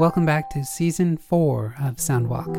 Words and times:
Welcome 0.00 0.24
back 0.24 0.48
to 0.52 0.64
season 0.64 1.18
four 1.18 1.74
of 1.78 1.96
Soundwalk. 1.96 2.54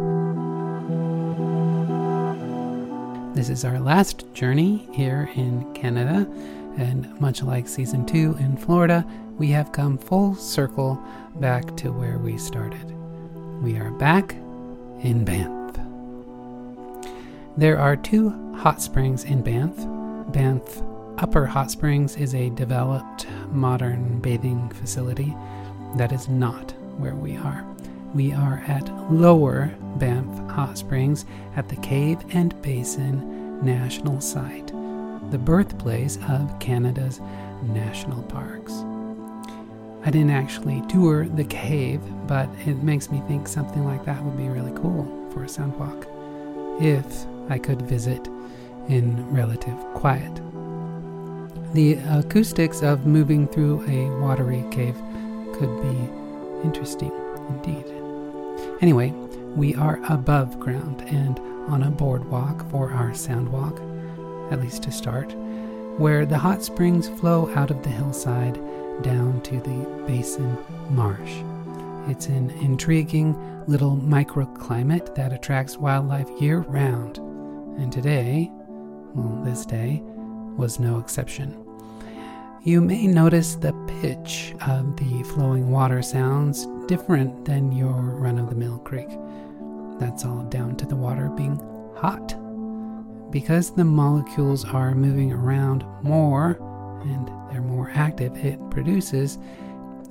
This 3.34 3.50
is 3.50 3.66
our 3.66 3.80
last 3.80 4.32
journey 4.36 4.88
here 4.92 5.28
in 5.34 5.74
Canada, 5.74 6.30
and 6.78 7.20
much 7.20 7.42
like 7.42 7.68
season 7.68 8.06
two 8.06 8.38
in 8.40 8.58
Florida, 8.58 9.04
we 9.40 9.48
have 9.48 9.72
come 9.72 9.98
full 9.98 10.36
circle 10.36 11.04
back 11.38 11.76
to 11.78 11.92
where 11.92 12.20
we 12.20 12.38
started. 12.38 12.86
We 13.64 13.76
are 13.76 13.90
back 13.90 14.34
in 15.00 15.26
Banff. 15.26 15.80
There 17.58 17.80
are 17.80 17.96
two 17.96 18.30
hot 18.56 18.84
springs 18.84 19.24
in 19.24 19.42
Banff. 19.42 19.76
Banff 20.32 20.84
Upper 21.18 21.48
Hot 21.48 21.72
Springs 21.72 22.18
is 22.18 22.36
a 22.36 22.52
developed 22.52 23.26
modern 23.50 24.20
bathing 24.20 24.70
facility 24.70 25.36
that 25.96 26.12
is 26.12 26.30
not 26.30 26.76
where 27.02 27.16
we 27.16 27.36
are. 27.36 27.66
We 28.14 28.32
are 28.32 28.64
at 28.68 28.88
Lower 29.12 29.74
Banff 29.98 30.52
Hot 30.52 30.78
Springs 30.78 31.26
at 31.56 31.68
the 31.68 31.76
Cave 31.78 32.20
and 32.34 32.60
Basin 32.62 33.66
National 33.66 34.22
Site, 34.22 34.68
the 35.32 35.38
birthplace 35.38 36.20
of 36.30 36.60
Canada's 36.60 37.20
national 37.64 38.22
parks. 38.24 38.74
I 40.04 40.12
didn't 40.12 40.32
actually 40.32 40.84
tour 40.88 41.28
the 41.28 41.44
cave, 41.46 42.02
but 42.28 42.50
it 42.66 42.84
makes 42.84 43.10
me 43.10 43.22
think 43.28 43.48
something 43.48 43.86
like 43.86 44.06
that 44.06 44.24
would 44.24 44.38
be 44.38 44.50
really 44.50 44.74
cool 44.80 45.06
for 45.32 45.44
a 45.44 45.50
sound 45.50 45.76
walk 45.78 46.08
if 46.82 47.26
I 47.50 47.58
could 47.58 47.82
visit 47.84 48.28
in 48.90 49.32
relative 49.32 49.78
quiet. 49.94 50.42
The 51.74 51.94
acoustics 52.10 52.84
of 52.84 53.06
moving 53.06 53.48
through 53.48 53.86
a 53.88 54.10
watery 54.20 54.66
cave 54.72 54.96
could 55.54 55.82
be 55.82 56.21
interesting 56.64 57.12
indeed. 57.50 57.86
Anyway, 58.82 59.12
we 59.56 59.76
are 59.76 60.00
above 60.10 60.60
ground 60.60 61.02
and 61.08 61.40
on 61.70 61.84
a 61.84 61.92
boardwalk 61.92 62.70
for 62.70 62.92
our 62.92 63.14
sound 63.14 63.50
walk, 63.50 63.80
at 64.52 64.62
least 64.62 64.84
to 64.84 64.92
start, 64.92 65.34
where 65.98 66.26
the 66.26 66.38
hot 66.38 66.64
springs 66.64 67.08
flow 67.08 67.54
out 67.56 67.70
of 67.70 67.84
the 67.84 67.90
hillside 67.90 68.56
down 69.04 69.42
to 69.42 69.60
the 69.60 70.04
basin 70.08 70.58
marsh. 70.90 71.44
It's 72.10 72.28
an 72.28 72.50
intriguing 72.62 73.36
little 73.68 73.96
microclimate 73.96 75.14
that 75.16 75.34
attracts 75.34 75.78
wildlife 75.78 76.30
year 76.42 76.60
round, 76.60 77.18
and 77.80 77.92
today, 77.92 78.50
well, 79.14 79.44
this 79.44 79.66
day, 79.66 80.02
was 80.58 80.80
no 80.80 81.00
exception. 81.00 81.56
You 82.64 82.80
may 82.80 83.08
notice 83.08 83.56
the 83.56 83.74
pitch 84.02 84.54
of 84.68 84.96
the 84.96 85.24
flowing 85.24 85.72
water 85.72 86.04
sounds 86.04 86.68
different 86.88 87.44
than 87.44 87.72
your 87.72 87.92
run 87.92 88.38
of 88.38 88.50
the 88.50 88.56
mill 88.56 88.78
creek. 88.78 89.10
That's 90.00 90.26
all 90.26 90.44
down 90.44 90.76
to 90.76 90.86
the 90.86 90.96
water 90.96 91.30
being 91.30 91.60
hot. 91.96 92.36
Because 93.32 93.74
the 93.74 93.84
molecules 93.84 94.64
are 94.64 94.94
moving 94.94 95.34
around 95.34 95.84
more 96.04 96.60
and 97.02 97.32
they're 97.50 97.64
more 97.64 97.90
active, 97.96 98.38
it 98.46 98.60
produces 98.70 99.40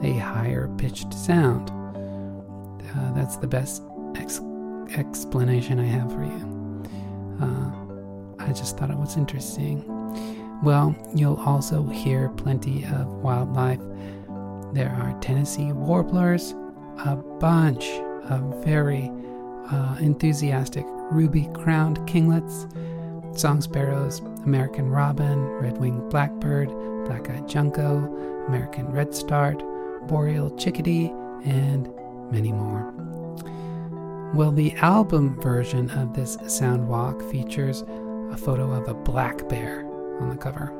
a 0.02 0.14
higher 0.14 0.66
pitched 0.76 1.14
sound. 1.14 1.70
Uh, 1.70 3.12
that's 3.12 3.36
the 3.36 3.46
best 3.46 3.80
ex- 4.16 4.40
explanation 4.96 5.78
I 5.78 5.84
have 5.84 6.10
for 6.10 6.24
you. 6.24 6.82
Uh, 7.40 8.44
I 8.44 8.52
just 8.52 8.76
thought 8.76 8.90
it 8.90 8.98
was 8.98 9.16
interesting. 9.16 9.84
Well, 10.62 10.94
you'll 11.14 11.40
also 11.40 11.84
hear 11.84 12.28
plenty 12.30 12.84
of 12.84 13.06
wildlife. 13.06 13.80
There 14.74 14.90
are 14.90 15.18
Tennessee 15.20 15.72
warblers, 15.72 16.54
a 17.04 17.16
bunch 17.16 17.88
of 18.28 18.62
very 18.62 19.10
uh, 19.70 19.96
enthusiastic 20.00 20.84
ruby 21.10 21.48
crowned 21.54 22.06
kinglets, 22.06 22.66
song 23.38 23.62
sparrows, 23.62 24.20
American 24.44 24.90
robin, 24.90 25.40
red 25.40 25.78
winged 25.78 26.10
blackbird, 26.10 26.68
black 27.06 27.30
eyed 27.30 27.48
junco, 27.48 27.98
American 28.46 28.86
redstart, 28.92 29.62
boreal 30.08 30.54
chickadee, 30.56 31.10
and 31.44 31.88
many 32.30 32.52
more. 32.52 32.92
Well, 34.34 34.52
the 34.52 34.74
album 34.76 35.40
version 35.40 35.90
of 35.90 36.14
this 36.14 36.36
sound 36.46 36.86
walk 36.86 37.22
features 37.30 37.82
a 38.30 38.36
photo 38.36 38.72
of 38.72 38.88
a 38.88 38.94
black 38.94 39.48
bear 39.48 39.89
on 40.20 40.28
the 40.28 40.36
cover. 40.36 40.72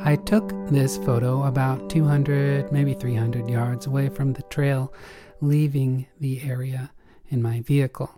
I 0.00 0.16
took 0.16 0.48
this 0.70 0.96
photo 0.96 1.44
about 1.44 1.90
200, 1.90 2.72
maybe 2.72 2.94
300 2.94 3.48
yards 3.48 3.86
away 3.86 4.08
from 4.08 4.32
the 4.32 4.42
trail, 4.44 4.92
leaving 5.40 6.06
the 6.20 6.42
area 6.42 6.90
in 7.28 7.42
my 7.42 7.60
vehicle. 7.60 8.10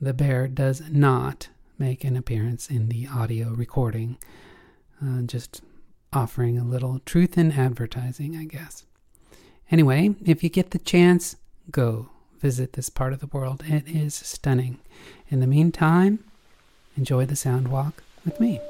The 0.00 0.14
bear 0.14 0.46
does 0.46 0.82
not 0.90 1.48
make 1.78 2.04
an 2.04 2.16
appearance 2.16 2.68
in 2.68 2.88
the 2.88 3.08
audio 3.08 3.50
recording, 3.50 4.18
uh, 5.02 5.22
just 5.22 5.62
offering 6.12 6.58
a 6.58 6.64
little 6.64 7.00
truth 7.00 7.36
in 7.36 7.52
advertising, 7.52 8.36
I 8.36 8.44
guess. 8.44 8.84
Anyway, 9.70 10.14
if 10.24 10.44
you 10.44 10.50
get 10.50 10.70
the 10.70 10.78
chance, 10.78 11.36
go 11.70 12.10
visit 12.38 12.74
this 12.74 12.90
part 12.90 13.12
of 13.12 13.20
the 13.20 13.26
world. 13.26 13.64
It 13.66 13.88
is 13.88 14.14
stunning. 14.14 14.78
In 15.28 15.40
the 15.40 15.46
meantime, 15.46 16.20
enjoy 16.96 17.26
the 17.26 17.36
sound 17.36 17.68
walk 17.68 18.02
with 18.26 18.40
me. 18.40 18.60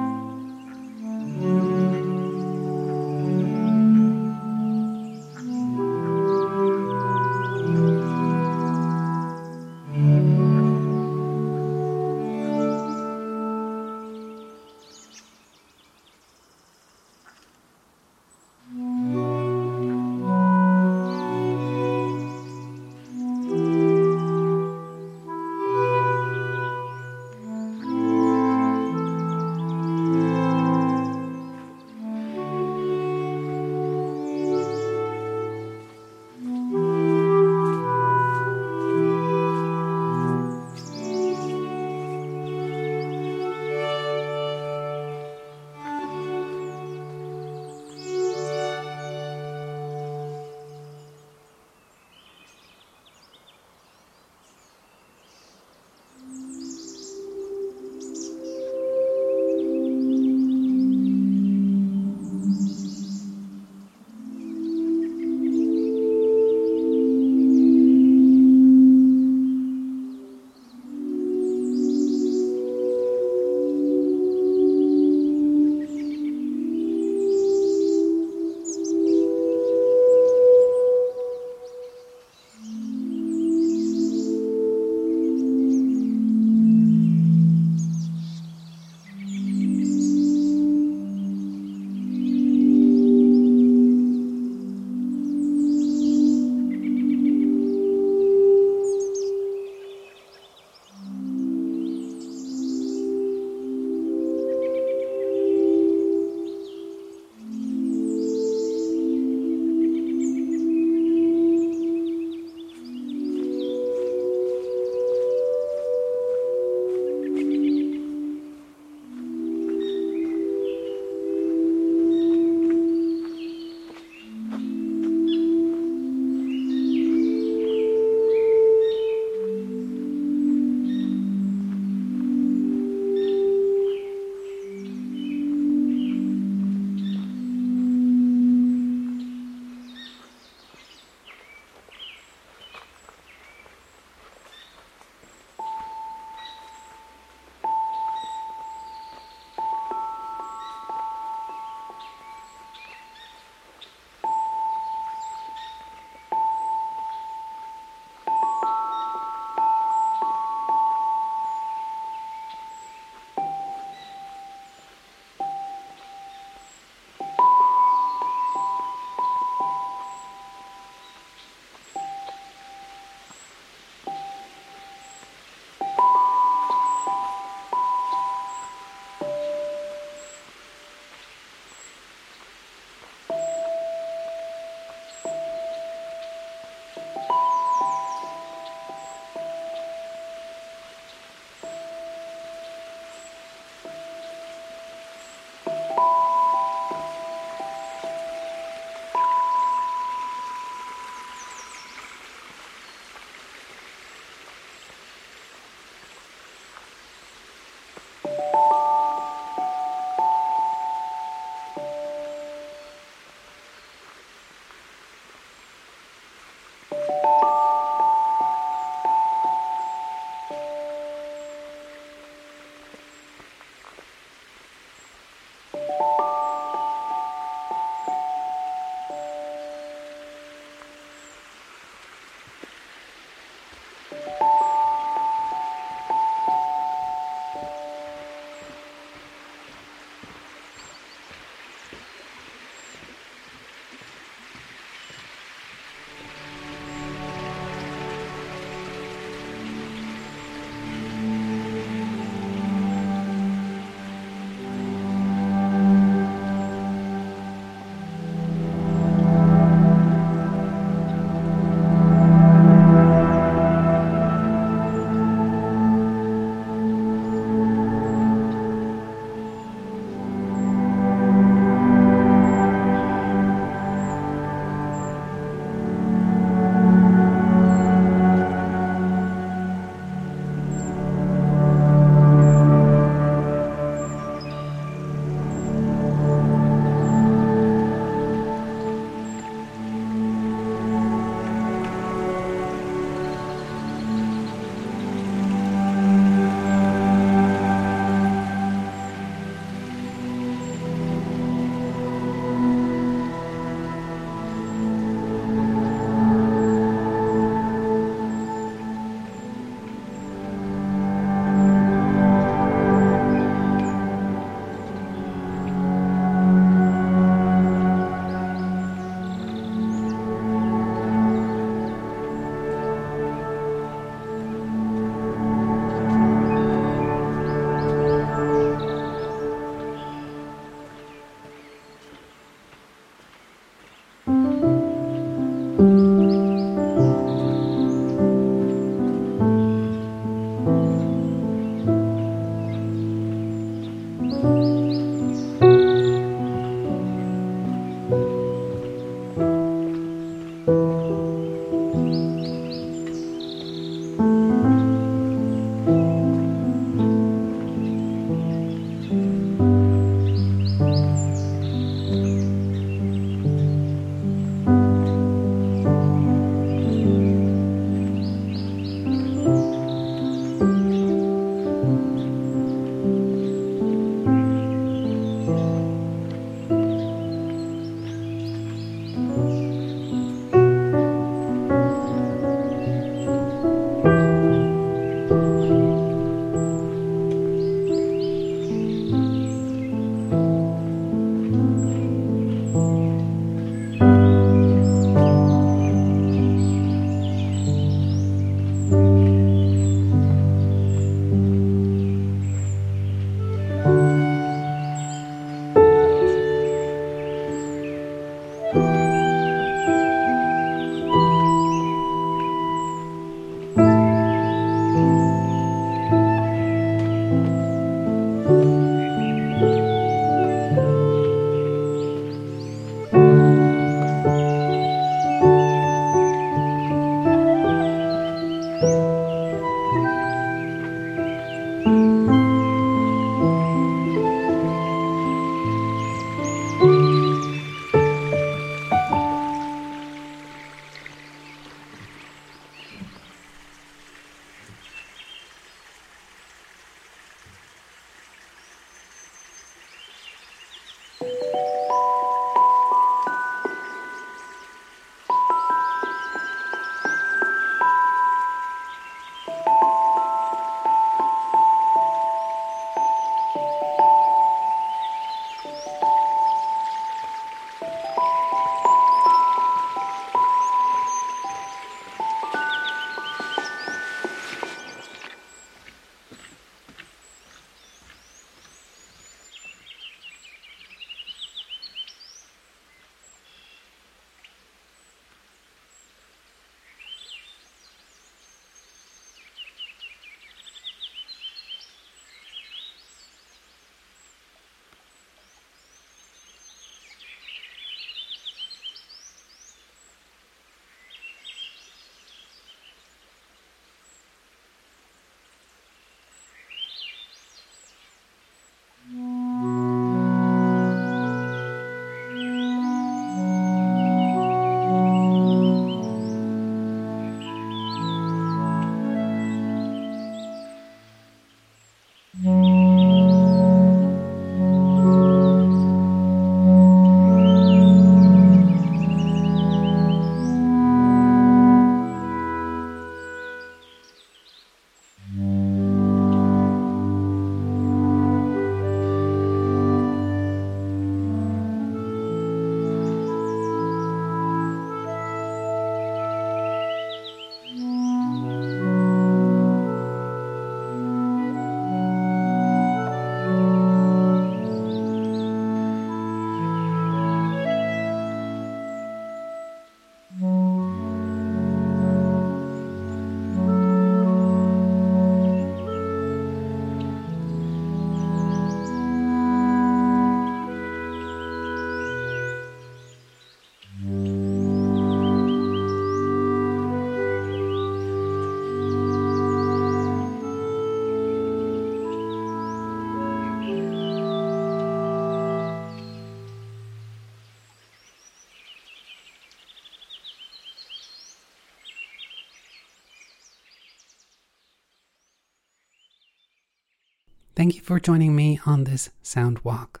Thank 597.60 597.74
you 597.74 597.82
for 597.82 598.00
joining 598.00 598.34
me 598.34 598.58
on 598.64 598.84
this 598.84 599.10
sound 599.22 599.58
walk. 599.64 600.00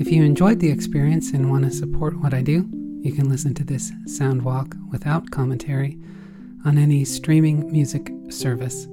If 0.00 0.10
you 0.10 0.24
enjoyed 0.24 0.60
the 0.60 0.70
experience 0.70 1.32
and 1.32 1.50
want 1.50 1.66
to 1.66 1.70
support 1.70 2.18
what 2.18 2.32
I 2.32 2.40
do, 2.40 2.66
you 3.02 3.12
can 3.12 3.28
listen 3.28 3.52
to 3.52 3.64
this 3.64 3.92
sound 4.06 4.40
walk 4.40 4.74
without 4.90 5.30
commentary 5.30 5.98
on 6.64 6.78
any 6.78 7.04
streaming 7.04 7.70
music 7.70 8.10
service. 8.30 8.86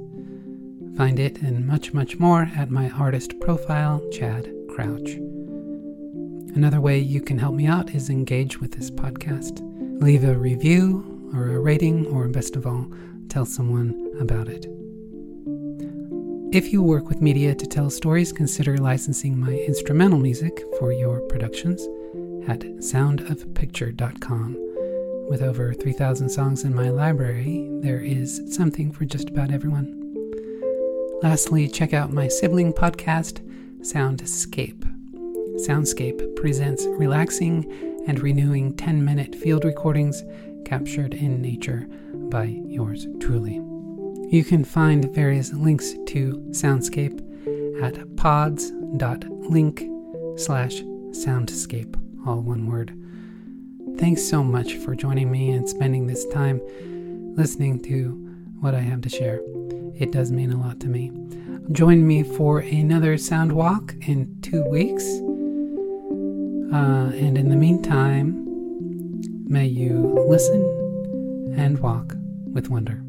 Find 0.98 1.18
it 1.18 1.42
and 1.42 1.66
much, 1.66 1.94
much 1.94 2.20
more 2.20 2.50
at 2.54 2.70
my 2.70 2.90
artist 2.90 3.40
profile, 3.40 4.06
Chad 4.12 4.54
Crouch. 4.68 5.12
Another 6.58 6.82
way 6.82 7.00
you 7.00 7.22
can 7.22 7.40
help 7.40 7.56
me 7.56 7.68
out 7.68 7.92
is 7.92 8.10
engage 8.10 8.60
with 8.60 8.74
this 8.74 8.92
podcast. 8.92 9.62
Leave 10.02 10.26
a 10.26 10.38
review 10.38 11.32
or 11.34 11.56
a 11.56 11.60
rating, 11.62 12.06
or 12.08 12.28
best 12.28 12.58
of 12.58 12.68
all, 12.68 12.92
tell 13.30 13.46
someone 13.46 14.03
about 14.20 14.47
it. 14.47 14.68
If 16.53 16.72
you 16.72 16.84
work 16.84 17.09
with 17.09 17.22
media 17.22 17.55
to 17.55 17.66
tell 17.66 17.89
stories, 17.89 18.32
consider 18.32 18.78
licensing 18.78 19.39
my 19.39 19.53
instrumental 19.53 20.20
music 20.20 20.61
for 20.78 20.93
your 20.93 21.20
productions 21.22 21.82
at 22.47 22.59
soundofpicture.com. 22.59 24.57
With 25.30 25.41
over 25.41 25.74
3,000 25.74 26.30
songs 26.30 26.64
in 26.64 26.76
my 26.76 26.89
library, 26.89 27.68
there 27.82 28.01
is 28.01 28.41
something 28.53 28.91
for 28.91 29.05
just 29.05 29.30
about 29.30 29.51
everyone. 29.51 29.99
Lastly, 31.24 31.68
check 31.68 31.93
out 31.93 32.14
my 32.14 32.28
sibling 32.28 32.72
podcast, 32.72 33.39
Soundscape. 33.80 34.84
Soundscape 35.68 36.36
presents 36.36 36.86
relaxing 36.86 37.66
and 38.05 38.20
renewing 38.20 38.76
10 38.76 39.03
minute 39.03 39.34
field 39.34 39.66
recordings 39.66 40.24
captured 40.66 41.14
in 41.14 41.41
nature 41.41 41.88
by 42.30 42.43
yours 42.43 43.07
truly. 43.20 43.59
You 44.34 44.44
can 44.44 44.64
find 44.64 45.14
various 45.14 45.54
links 45.54 45.94
to 46.08 46.44
Soundscape 46.50 47.22
at 47.84 48.16
pods.link 48.16 49.84
slash 50.40 50.82
soundscape, 51.12 51.96
all 52.26 52.42
one 52.42 52.66
word. 52.66 52.98
Thanks 54.00 54.24
so 54.28 54.44
much 54.44 54.74
for 54.78 54.96
joining 54.96 55.30
me 55.30 55.52
and 55.52 55.70
spending 55.70 56.08
this 56.08 56.26
time 56.30 56.60
listening 57.36 57.84
to 57.84 58.14
what 58.60 58.74
I 58.74 58.80
have 58.80 59.02
to 59.02 59.10
share. 59.10 59.40
It 60.00 60.12
does 60.12 60.32
mean 60.32 60.52
a 60.52 60.60
lot 60.60 60.80
to 60.80 60.88
me. 60.88 61.12
Join 61.72 62.08
me 62.08 62.24
for 62.24 62.58
another 62.58 63.20
sound 63.20 63.52
walk 63.52 63.94
in 64.08 64.36
two 64.42 64.64
weeks. 64.64 65.06
Uh, 66.74 67.14
and 67.24 67.38
in 67.38 67.50
the 67.50 67.56
meantime, 67.56 68.48
may 69.46 69.68
you 69.68 70.26
listen 70.28 71.54
and 71.56 71.78
walk 71.78 72.16
with 72.52 72.72
wonder. 72.72 73.03